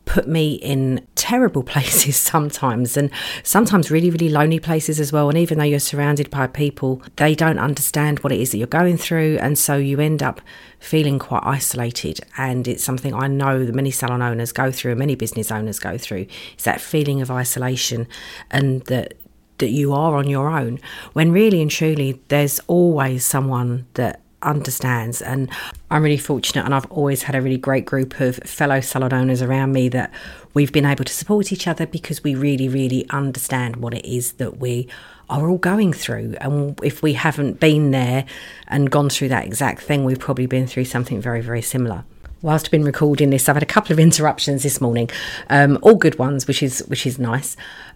put 0.06 0.30
me 0.30 0.54
in 0.54 1.06
terrible 1.16 1.62
places 1.74 2.16
sometimes 2.16 2.96
and 2.96 3.12
sometimes 3.44 3.92
really 3.92 4.10
really 4.10 4.30
lonely 4.30 4.62
places 4.62 4.98
as 5.02 5.12
well. 5.12 5.28
And 5.28 5.38
even 5.38 5.58
though 5.58 5.66
you're 5.66 5.80
surrounded 5.80 6.30
by 6.30 6.48
people 6.48 7.02
they 7.18 7.36
don't 7.36 7.60
understand 7.60 8.20
what 8.20 8.32
it 8.32 8.40
is 8.40 8.52
that 8.52 8.60
you're 8.60 8.68
going 8.68 8.96
through 8.96 9.38
and 9.42 9.60
so 9.60 9.76
you 9.76 10.00
end 10.00 10.24
up 10.24 10.40
feeling 10.80 11.20
quite 11.20 11.44
isolated. 11.44 12.22
And 12.38 12.66
it's 12.66 12.84
something 12.86 13.14
I 13.14 13.28
know 13.28 13.66
that 13.66 13.76
many 13.76 13.92
salon 13.92 14.22
owners 14.22 14.54
go 14.54 14.72
through 14.72 14.92
and 14.92 15.00
many 15.00 15.16
business 15.16 15.52
owners 15.52 15.80
go 15.80 15.98
through 15.98 16.28
is 16.58 16.64
that 16.64 16.80
feeling 16.80 17.22
of 17.22 17.30
isolation 17.30 18.08
and 18.50 18.84
that 18.84 19.16
that 19.58 19.72
you 19.72 19.92
are 19.92 20.16
on 20.16 20.30
your 20.30 20.50
own 20.50 20.80
when 21.12 21.34
really 21.34 21.62
and 21.62 21.72
truly 21.72 22.22
there's 22.30 22.62
always 22.68 23.26
someone 23.26 23.86
that 23.96 24.22
understands. 24.42 25.22
And 25.22 25.50
I'm 25.90 26.04
really 26.04 26.18
fortunate, 26.18 26.66
and 26.66 26.74
I've 26.74 26.90
always 26.92 27.24
had 27.24 27.36
a 27.36 27.42
really 27.42 27.58
great 27.58 27.86
group 27.86 28.20
of 28.20 28.38
fellow 28.38 28.82
salon 28.82 29.14
owners 29.14 29.42
around 29.42 29.74
me 29.74 29.90
that 29.90 30.12
we've 30.54 30.72
been 30.72 30.86
able 30.86 31.06
to 31.06 31.14
support 31.14 31.52
each 31.52 31.68
other 31.68 31.86
because 31.86 32.24
we 32.24 32.36
really, 32.36 32.70
really 32.70 33.10
understand 33.10 33.78
what 33.78 33.94
it 33.94 34.06
is 34.06 34.34
that 34.34 34.60
we 34.60 34.88
are 35.30 35.50
all 35.50 35.58
going 35.58 35.94
through. 35.94 36.36
And 36.40 36.80
if 36.84 37.04
we 37.04 37.14
haven't 37.14 37.60
been 37.60 37.92
there 37.92 38.26
and 38.68 38.90
gone 38.90 39.10
through 39.10 39.30
that 39.30 39.46
exact 39.46 39.82
thing, 39.82 40.06
we've 40.06 40.20
probably 40.20 40.46
been 40.46 40.68
through 40.68 40.86
something 40.86 41.22
very, 41.22 41.42
very 41.42 41.62
similar 41.62 42.04
whilst 42.42 42.68
I've 42.68 42.72
been 42.72 42.84
recording 42.84 43.30
this, 43.30 43.50
I've 43.50 43.56
had 43.56 43.64
a 43.64 43.68
couple 43.68 43.94
of 43.94 44.00
interruptions 44.08 44.64
this 44.64 44.80
morning, 44.82 45.10
um, 45.50 45.78
all 45.82 45.96
good 45.96 46.18
ones, 46.20 46.48
which 46.48 46.62
is 46.64 46.80
which 46.88 47.06
is 47.06 47.20
nice. 47.20 47.56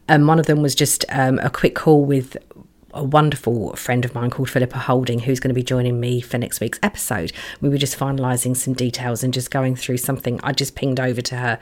Um, 0.10 0.28
one 0.28 0.40
of 0.40 0.46
them 0.46 0.62
was 0.62 0.76
just 0.76 1.06
um, 1.10 1.40
a 1.40 1.50
quick 1.50 1.76
call 1.76 2.04
with 2.04 2.36
a 2.94 3.04
wonderful 3.04 3.74
friend 3.76 4.06
of 4.06 4.14
mine 4.14 4.30
called 4.30 4.50
Philippa 4.50 4.78
Holding, 4.78 5.20
who's 5.20 5.40
going 5.40 5.50
to 5.50 5.56
be 5.56 5.64
joining 5.64 6.00
me 6.00 6.22
for 6.22 6.38
next 6.38 6.60
week's 6.60 6.80
episode. 6.84 7.32
We 7.62 7.70
were 7.70 7.78
just 7.78 7.98
finalising 7.98 8.56
some 8.56 8.74
details 8.74 9.24
and 9.24 9.34
just 9.34 9.52
going 9.52 9.76
through 9.76 9.98
something 9.98 10.40
I 10.44 10.52
just 10.52 10.76
pinged 10.76 11.00
over 11.00 11.22
to 11.22 11.36
her 11.36 11.60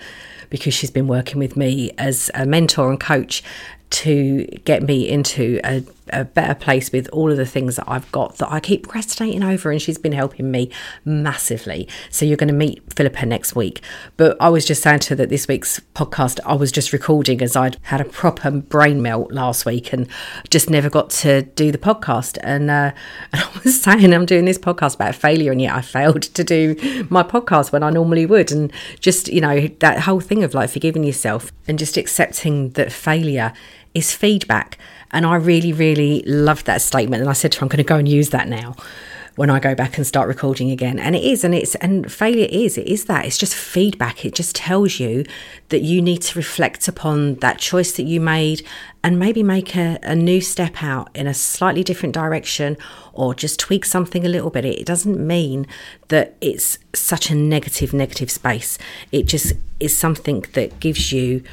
because 0.49 0.73
she's 0.73 0.91
been 0.91 1.07
working 1.07 1.39
with 1.39 1.55
me 1.55 1.91
as 1.97 2.31
a 2.33 2.45
mentor 2.45 2.89
and 2.89 2.99
coach 2.99 3.43
to 3.89 4.45
get 4.65 4.83
me 4.83 5.09
into 5.09 5.59
a, 5.63 5.83
a, 6.09 6.23
better 6.23 6.53
place 6.53 6.91
with 6.91 7.09
all 7.09 7.31
of 7.31 7.37
the 7.37 7.45
things 7.45 7.77
that 7.77 7.85
I've 7.87 8.11
got 8.11 8.37
that 8.37 8.51
I 8.51 8.59
keep 8.59 8.83
procrastinating 8.83 9.43
over, 9.43 9.71
and 9.71 9.81
she's 9.81 9.97
been 9.97 10.11
helping 10.11 10.51
me 10.51 10.69
massively. 11.05 11.87
So 12.11 12.23
you're 12.23 12.37
going 12.37 12.49
to 12.49 12.53
meet 12.53 12.81
Philippa 12.93 13.25
next 13.25 13.55
week. 13.55 13.81
But 14.15 14.37
I 14.39 14.49
was 14.49 14.65
just 14.65 14.83
saying 14.83 14.99
to 14.99 15.09
her 15.09 15.15
that 15.15 15.29
this 15.29 15.47
week's 15.47 15.79
podcast 15.95 16.39
I 16.45 16.53
was 16.53 16.71
just 16.71 16.93
recording 16.93 17.41
as 17.41 17.55
I'd 17.55 17.77
had 17.83 17.99
a 17.99 18.05
proper 18.05 18.51
brain 18.51 19.01
melt 19.01 19.31
last 19.31 19.65
week 19.65 19.91
and 19.91 20.07
just 20.49 20.69
never 20.69 20.89
got 20.89 21.09
to 21.11 21.41
do 21.41 21.71
the 21.71 21.77
podcast. 21.79 22.37
And, 22.43 22.69
uh, 22.69 22.91
and 23.33 23.41
I 23.41 23.59
was 23.63 23.81
saying 23.81 24.13
I'm 24.13 24.25
doing 24.27 24.45
this 24.45 24.59
podcast 24.59 24.95
about 24.95 25.15
failure, 25.15 25.51
and 25.51 25.61
yet 25.61 25.73
I 25.73 25.81
failed 25.81 26.21
to 26.21 26.43
do 26.43 27.07
my 27.09 27.23
podcast 27.23 27.71
when 27.71 27.81
I 27.81 27.89
normally 27.89 28.27
would. 28.27 28.51
And 28.51 28.71
just 28.99 29.29
you 29.29 29.41
know 29.41 29.67
that 29.79 30.01
whole 30.01 30.19
thing 30.19 30.43
of 30.43 30.53
like 30.53 30.69
forgiving 30.69 31.03
yourself 31.03 31.51
and 31.67 31.79
just 31.79 31.97
accepting 31.97 32.69
that 32.71 32.91
failure 32.91 33.53
is 33.93 34.13
feedback. 34.13 34.77
And 35.11 35.25
I 35.25 35.35
really, 35.35 35.73
really 35.73 36.21
loved 36.25 36.65
that 36.67 36.81
statement. 36.81 37.21
And 37.21 37.29
I 37.29 37.33
said 37.33 37.51
to 37.53 37.59
her, 37.59 37.65
I'm 37.65 37.69
going 37.69 37.77
to 37.77 37.83
go 37.83 37.97
and 37.97 38.07
use 38.07 38.29
that 38.29 38.47
now 38.47 38.75
when 39.39 39.49
I 39.49 39.59
go 39.59 39.73
back 39.73 39.97
and 39.97 40.05
start 40.05 40.27
recording 40.27 40.69
again. 40.69 40.99
And 40.99 41.15
it 41.15 41.23
is, 41.23 41.45
and 41.45 41.55
it's, 41.55 41.73
and 41.75 42.11
failure 42.11 42.47
is, 42.51 42.77
it 42.77 42.85
is 42.87 43.05
that. 43.05 43.25
It's 43.25 43.37
just 43.37 43.55
feedback. 43.55 44.25
It 44.25 44.35
just 44.35 44.53
tells 44.53 44.99
you 44.99 45.23
that 45.69 45.81
you 45.81 46.01
need 46.01 46.21
to 46.23 46.37
reflect 46.37 46.89
upon 46.89 47.35
that 47.35 47.57
choice 47.57 47.93
that 47.93 48.03
you 48.03 48.19
made 48.19 48.67
and 49.01 49.17
maybe 49.17 49.41
make 49.41 49.77
a, 49.77 49.97
a 50.03 50.13
new 50.13 50.41
step 50.41 50.83
out 50.83 51.09
in 51.15 51.25
a 51.25 51.33
slightly 51.33 51.85
different 51.85 52.13
direction 52.13 52.75
or 53.13 53.33
just 53.33 53.59
tweak 53.59 53.85
something 53.85 54.25
a 54.25 54.29
little 54.29 54.49
bit. 54.49 54.65
It 54.65 54.85
doesn't 54.85 55.25
mean 55.25 55.67
that 56.09 56.35
it's 56.41 56.77
such 56.93 57.31
a 57.31 57.35
negative, 57.35 57.93
negative 57.93 58.29
space. 58.29 58.77
It 59.13 59.23
just 59.23 59.53
is 59.79 59.97
something 59.97 60.43
that 60.51 60.81
gives 60.81 61.13
you 61.13 61.43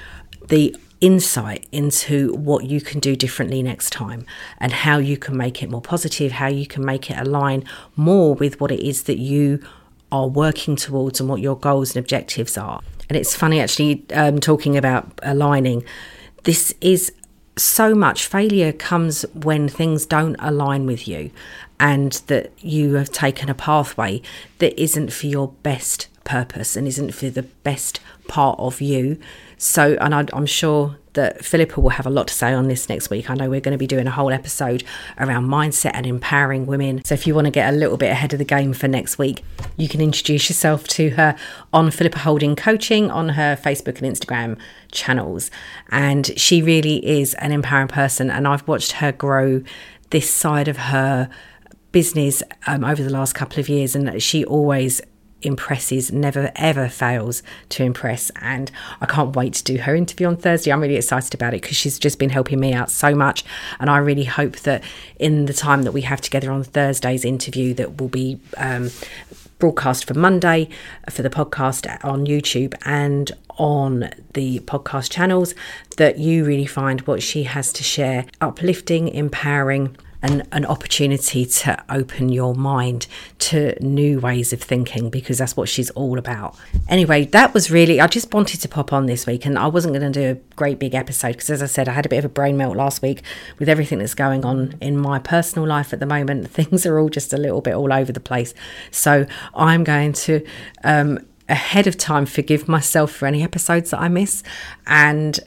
the 0.49 0.77
insight 1.01 1.67
into 1.73 2.35
what 2.35 2.65
you 2.65 2.81
can 2.81 3.01
do 3.01 3.15
differently 3.17 3.63
next 3.63 3.91
time 3.91 4.25
and 4.59 4.73
how 4.73 4.99
you 4.99 5.17
can 5.17 5.37
make 5.37 5.63
it 5.63 5.71
more 5.71 5.81
positive, 5.81 6.33
how 6.33 6.47
you 6.47 6.67
can 6.67 6.85
make 6.85 7.11
it 7.11 7.19
align 7.19 7.65
more 7.97 8.35
with 8.35 8.61
what 8.61 8.71
it 8.71 8.81
is 8.81 9.05
that 9.05 9.19
you 9.19 9.63
are 10.11 10.29
working 10.29 10.77
towards 10.77 11.21
and 11.21 11.29
what 11.29 11.41
your 11.41 11.57
goals 11.57 11.95
and 11.95 12.05
objectives 12.05 12.57
are. 12.57 12.81
And 13.09 13.17
it's 13.17 13.35
funny 13.35 13.61
actually 13.61 14.05
um, 14.15 14.41
talking 14.41 14.77
about 14.77 15.21
aligning. 15.23 15.85
This 16.45 16.75
is 16.81 17.13
so 17.57 17.95
much 17.95 18.27
failure 18.27 18.73
comes 18.73 19.23
when 19.33 19.69
things 19.69 20.07
don't 20.07 20.37
align 20.39 20.87
with 20.87 21.09
you 21.09 21.31
and 21.81 22.13
that 22.27 22.53
you 22.59 22.95
have 22.95 23.11
taken 23.11 23.49
a 23.49 23.55
pathway 23.55 24.23
that 24.59 24.81
isn't 24.81 25.13
for 25.13 25.27
your 25.27 25.49
best 25.63 26.09
purpose 26.25 26.77
and 26.77 26.87
isn't 26.87 27.13
for 27.13 27.31
the 27.31 27.43
best 27.43 28.01
part 28.29 28.59
of 28.59 28.81
you. 28.81 29.19
So, 29.59 29.97
and 30.01 30.15
I, 30.15 30.27
I'm 30.33 30.47
sure 30.47 30.97
that 31.17 31.45
Philippa 31.45 31.81
will 31.81 31.91
have 31.91 32.07
a 32.07 32.11
lot 32.11 32.29
to 32.29 32.35
say 32.35 32.53
on 32.53 32.69
this 32.69 32.89
next 32.89 33.11
week. 33.11 33.29
I 33.29 33.35
know 33.35 33.49
we're 33.49 33.61
going 33.61 33.73
to 33.73 33.79
be 33.79 33.87
doing 33.87 34.07
a 34.07 34.11
whole 34.11 34.33
episode 34.33 34.85
around 35.19 35.49
mindset 35.49 35.93
and 35.95 36.07
empowering 36.07 36.67
women. 36.67 37.03
So 37.05 37.15
if 37.15 37.27
you 37.27 37.35
want 37.35 37.47
to 37.47 37.51
get 37.51 37.73
a 37.73 37.77
little 37.77 37.97
bit 37.97 38.13
ahead 38.13 38.33
of 38.33 38.39
the 38.39 38.45
game 38.45 38.73
for 38.73 38.87
next 38.87 39.19
week, 39.19 39.43
you 39.77 39.89
can 39.89 40.01
introduce 40.01 40.49
yourself 40.49 40.87
to 40.89 41.11
her 41.11 41.37
on 41.73 41.91
Philippa 41.91 42.21
Holding 42.21 42.55
Coaching 42.55 43.11
on 43.11 43.31
her 43.31 43.57
Facebook 43.57 44.01
and 44.01 44.15
Instagram 44.15 44.59
channels. 44.93 45.51
And 45.91 46.39
she 46.39 46.63
really 46.63 47.05
is 47.07 47.35
an 47.35 47.51
empowering 47.51 47.89
person. 47.89 48.31
And 48.31 48.47
I've 48.47 48.69
watched 48.69 48.93
her 48.93 49.11
grow 49.11 49.63
this 50.11 50.31
side 50.31 50.69
of 50.69 50.77
her 50.77 51.31
business 51.93 52.43
um, 52.67 52.85
over 52.85 53.03
the 53.03 53.11
last 53.11 53.35
couple 53.35 53.59
of 53.59 53.71
years. 53.71 53.97
And 53.97 54.23
she 54.23 54.45
always 54.45 55.01
impresses, 55.47 56.13
never 56.13 56.53
ever 56.57 56.89
fails 56.89 57.43
to 57.71 57.85
impress. 57.85 58.31
And 58.41 58.71
I 59.01 59.07
can't 59.07 59.35
wait 59.35 59.55
to 59.55 59.65
do 59.65 59.79
her 59.79 59.95
interview 59.95 60.27
on 60.27 60.37
Thursday. 60.37 60.73
I'm 60.73 60.81
really 60.81 60.97
excited 60.97 61.35
about 61.35 61.55
it 61.55 61.63
because 61.63 61.77
she's 61.77 61.99
just 61.99 62.19
been 62.19 62.31
helping 62.31 62.61
me 62.61 62.73
out 62.73 62.91
so 62.91 63.15
much. 63.15 63.45
And 63.81 63.89
I 63.89 63.99
really 63.99 64.25
hope 64.25 64.59
that 64.61 64.83
in 65.19 65.47
the 65.47 65.55
time 65.55 65.83
that 65.83 65.93
we 65.93 66.03
have 66.03 66.21
together 66.21 66.51
on 66.51 66.65
Thursday's 66.65 67.25
interview, 67.25 67.75
that 67.75 68.01
will 68.01 68.09
be 68.09 68.41
um, 68.57 68.91
broadcast 69.59 70.05
for 70.07 70.15
Monday 70.15 70.69
for 71.11 71.23
the 71.23 71.31
podcast 71.31 71.87
on 72.05 72.27
YouTube 72.27 72.75
and 72.85 73.33
on 73.59 74.11
the 74.35 74.61
podcast 74.61 75.11
channels, 75.11 75.55
that 75.97 76.19
you 76.19 76.45
really 76.45 76.67
find 76.67 77.01
what 77.03 77.23
she 77.23 77.45
has 77.45 77.73
to 77.73 77.83
share 77.83 78.27
uplifting, 78.41 79.09
empowering 79.09 79.97
an, 80.27 80.47
an 80.53 80.67
opportunity 80.67 81.47
to 81.47 81.83
open 81.89 82.29
your 82.29 82.55
mind 82.55 83.07
to 83.39 83.77
new 83.81 84.19
ways 84.19 84.53
of 84.53 84.61
thinking 84.61 85.09
because 85.11 85.39
that's 85.39 85.57
what 85.57 85.69
she's 85.69 85.91
all 85.91 86.19
about. 86.19 86.57
Anyway, 86.89 87.25
that 87.27 87.55
was 87.55 87.71
really, 87.71 88.01
I 88.01 88.07
just 88.07 88.33
wanted 88.35 88.61
to 88.61 88.69
pop 88.69 88.93
on 88.93 89.07
this 89.07 89.27
week 89.27 89.47
and 89.47 89.59
I 89.59 89.67
wasn't 89.69 89.95
going 89.95 90.13
to 90.13 90.21
do 90.21 90.31
a 90.31 90.55
great 90.57 90.79
big 90.79 90.95
episode 90.95 91.33
because, 91.33 91.51
as 91.51 91.63
I 91.63 91.67
said, 91.67 91.89
I 91.89 91.93
had 91.93 92.07
a 92.07 92.09
bit 92.09 92.19
of 92.19 92.25
a 92.25 92.29
brain 92.29 92.57
melt 92.57 92.77
last 92.77 93.03
week 93.03 93.23
with 93.59 93.69
everything 93.69 93.99
that's 93.99 94.15
going 94.15 94.45
on 94.45 94.77
in 94.81 94.97
my 94.97 95.19
personal 95.19 95.67
life 95.67 95.93
at 95.93 96.01
the 96.01 96.07
moment. 96.07 96.51
Things 96.57 96.85
are 96.87 96.99
all 96.99 97.09
just 97.09 97.33
a 97.33 97.39
little 97.39 97.61
bit 97.61 97.75
all 97.75 97.93
over 97.93 98.13
the 98.13 98.21
place. 98.21 98.55
So 98.91 99.27
I'm 99.55 99.85
going 99.85 100.13
to, 100.15 100.45
um, 100.85 101.21
ahead 101.49 101.87
of 101.87 101.97
time, 101.97 102.27
forgive 102.27 102.69
myself 102.69 103.13
for 103.13 103.27
any 103.27 103.43
episodes 103.43 103.91
that 103.91 104.01
I 104.01 104.09
miss 104.09 104.43
and 104.87 105.39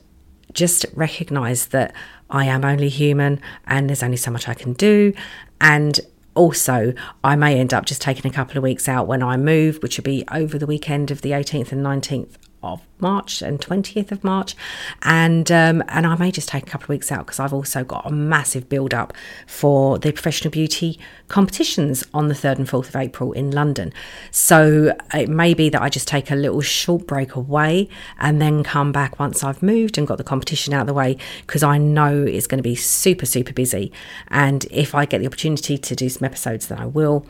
just 0.53 0.85
recognize 0.93 1.67
that 1.67 1.93
I 2.29 2.45
am 2.45 2.63
only 2.63 2.89
human 2.89 3.41
and 3.65 3.89
there's 3.89 4.03
only 4.03 4.17
so 4.17 4.31
much 4.31 4.47
I 4.47 4.53
can 4.53 4.73
do. 4.73 5.13
And 5.61 5.99
also, 6.35 6.93
I 7.23 7.35
may 7.35 7.59
end 7.59 7.73
up 7.73 7.85
just 7.85 8.01
taking 8.01 8.29
a 8.29 8.33
couple 8.33 8.57
of 8.57 8.63
weeks 8.63 8.87
out 8.87 9.07
when 9.07 9.23
I 9.23 9.35
move, 9.35 9.81
which 9.81 9.97
will 9.97 10.03
be 10.03 10.23
over 10.31 10.57
the 10.57 10.67
weekend 10.67 11.11
of 11.11 11.21
the 11.21 11.31
18th 11.31 11.71
and 11.71 11.85
19th 11.85 12.35
of 12.61 12.81
March 12.99 13.41
and 13.41 13.59
20th 13.59 14.11
of 14.11 14.23
March, 14.23 14.55
and 15.03 15.51
um, 15.51 15.83
and 15.87 16.05
I 16.05 16.15
may 16.15 16.31
just 16.31 16.49
take 16.49 16.63
a 16.63 16.65
couple 16.65 16.85
of 16.85 16.89
weeks 16.89 17.11
out 17.11 17.25
because 17.25 17.39
I've 17.39 17.53
also 17.53 17.83
got 17.83 18.05
a 18.05 18.11
massive 18.11 18.67
build 18.69 18.93
up 18.93 19.13
for 19.47 19.97
the 19.97 20.11
professional 20.11 20.51
beauty 20.51 20.99
competitions 21.27 22.03
on 22.13 22.27
the 22.27 22.33
3rd 22.33 22.59
and 22.59 22.67
4th 22.67 22.89
of 22.89 22.95
April 22.95 23.31
in 23.31 23.51
London. 23.51 23.93
So 24.31 24.95
it 25.13 25.29
may 25.29 25.53
be 25.53 25.69
that 25.69 25.81
I 25.81 25.89
just 25.89 26.07
take 26.07 26.31
a 26.31 26.35
little 26.35 26.61
short 26.61 27.07
break 27.07 27.35
away 27.35 27.87
and 28.19 28.41
then 28.41 28.63
come 28.63 28.91
back 28.91 29.19
once 29.19 29.43
I've 29.43 29.63
moved 29.63 29.97
and 29.97 30.07
got 30.07 30.17
the 30.17 30.23
competition 30.23 30.73
out 30.73 30.81
of 30.81 30.87
the 30.87 30.93
way 30.93 31.17
because 31.45 31.63
I 31.63 31.77
know 31.77 32.23
it's 32.23 32.47
going 32.47 32.57
to 32.59 32.63
be 32.63 32.75
super 32.75 33.25
super 33.25 33.53
busy. 33.53 33.91
And 34.27 34.65
if 34.71 34.93
I 34.93 35.05
get 35.05 35.19
the 35.19 35.27
opportunity 35.27 35.77
to 35.77 35.95
do 35.95 36.09
some 36.09 36.25
episodes, 36.25 36.67
then 36.67 36.79
I 36.79 36.85
will 36.85 37.25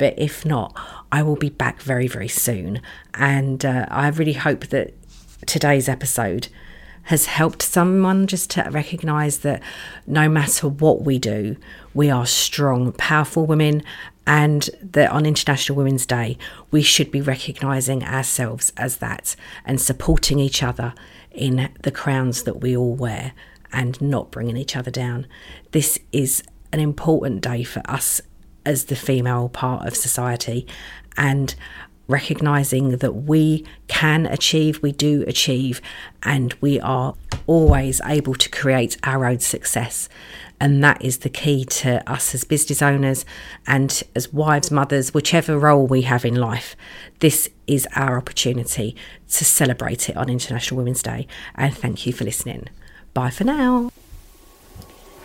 But 0.00 0.14
if 0.16 0.46
not, 0.46 0.74
I 1.12 1.22
will 1.22 1.36
be 1.36 1.50
back 1.50 1.82
very, 1.82 2.08
very 2.08 2.26
soon. 2.26 2.80
And 3.12 3.62
uh, 3.66 3.84
I 3.90 4.08
really 4.08 4.32
hope 4.32 4.68
that 4.68 4.94
today's 5.44 5.90
episode 5.90 6.48
has 7.04 7.26
helped 7.26 7.60
someone 7.60 8.26
just 8.26 8.48
to 8.52 8.66
recognize 8.70 9.40
that 9.40 9.62
no 10.06 10.26
matter 10.26 10.68
what 10.68 11.02
we 11.02 11.18
do, 11.18 11.58
we 11.92 12.08
are 12.08 12.24
strong, 12.24 12.92
powerful 12.92 13.44
women, 13.44 13.82
and 14.26 14.70
that 14.80 15.10
on 15.10 15.26
International 15.26 15.76
Women's 15.76 16.06
Day, 16.06 16.38
we 16.70 16.80
should 16.80 17.10
be 17.10 17.20
recognizing 17.20 18.02
ourselves 18.02 18.72
as 18.78 18.96
that 18.98 19.36
and 19.66 19.78
supporting 19.78 20.38
each 20.38 20.62
other 20.62 20.94
in 21.30 21.68
the 21.82 21.90
crowns 21.90 22.44
that 22.44 22.62
we 22.62 22.74
all 22.74 22.94
wear 22.94 23.32
and 23.70 24.00
not 24.00 24.30
bringing 24.30 24.56
each 24.56 24.76
other 24.76 24.90
down. 24.90 25.26
This 25.72 25.98
is 26.10 26.42
an 26.72 26.80
important 26.80 27.42
day 27.42 27.64
for 27.64 27.82
us 27.84 28.22
as 28.64 28.86
the 28.86 28.96
female 28.96 29.48
part 29.48 29.86
of 29.86 29.96
society, 29.96 30.66
and 31.16 31.54
recognizing 32.08 32.96
that 32.98 33.12
we 33.12 33.64
can 33.86 34.26
achieve, 34.26 34.82
we 34.82 34.92
do 34.92 35.24
achieve, 35.26 35.80
and 36.22 36.54
we 36.60 36.80
are 36.80 37.14
always 37.46 38.00
able 38.04 38.34
to 38.34 38.48
create 38.50 38.96
our 39.04 39.24
own 39.24 39.38
success. 39.38 40.08
And 40.60 40.84
that 40.84 41.02
is 41.02 41.18
the 41.18 41.30
key 41.30 41.64
to 41.64 42.08
us 42.10 42.34
as 42.34 42.44
business 42.44 42.82
owners 42.82 43.24
and 43.66 44.02
as 44.14 44.32
wives, 44.32 44.70
mothers, 44.70 45.14
whichever 45.14 45.58
role 45.58 45.86
we 45.86 46.02
have 46.02 46.24
in 46.24 46.34
life. 46.34 46.76
This 47.20 47.48
is 47.66 47.88
our 47.96 48.18
opportunity 48.18 48.94
to 49.30 49.44
celebrate 49.44 50.10
it 50.10 50.16
on 50.16 50.28
International 50.28 50.78
Women's 50.78 51.02
Day. 51.02 51.26
And 51.54 51.74
thank 51.74 52.06
you 52.06 52.12
for 52.12 52.24
listening. 52.24 52.68
Bye 53.14 53.30
for 53.30 53.44
now. 53.44 53.90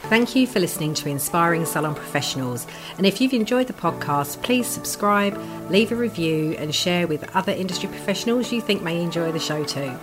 Thank 0.08 0.36
you 0.36 0.46
for 0.46 0.60
listening 0.60 0.94
to 0.96 1.08
Inspiring 1.10 1.66
Salon 1.66 1.96
Professionals. 1.96 2.68
And 2.98 3.08
if 3.08 3.20
you've 3.20 3.34
enjoyed 3.34 3.66
the 3.66 3.74
podcast, 3.74 4.44
please 4.44 4.68
subscribe, 4.68 5.36
leave 5.72 5.92
a 5.92 5.96
review, 5.96 6.52
and 6.60 6.76
share 6.76 7.08
with 7.08 7.36
other 7.36 7.52
industry 7.52 7.90
professionals 7.90 8.52
you 8.52 8.62
think 8.62 8.84
may 8.84 9.02
enjoy 9.02 9.32
the 9.32 9.40
show 9.40 9.64
too. 9.64 9.98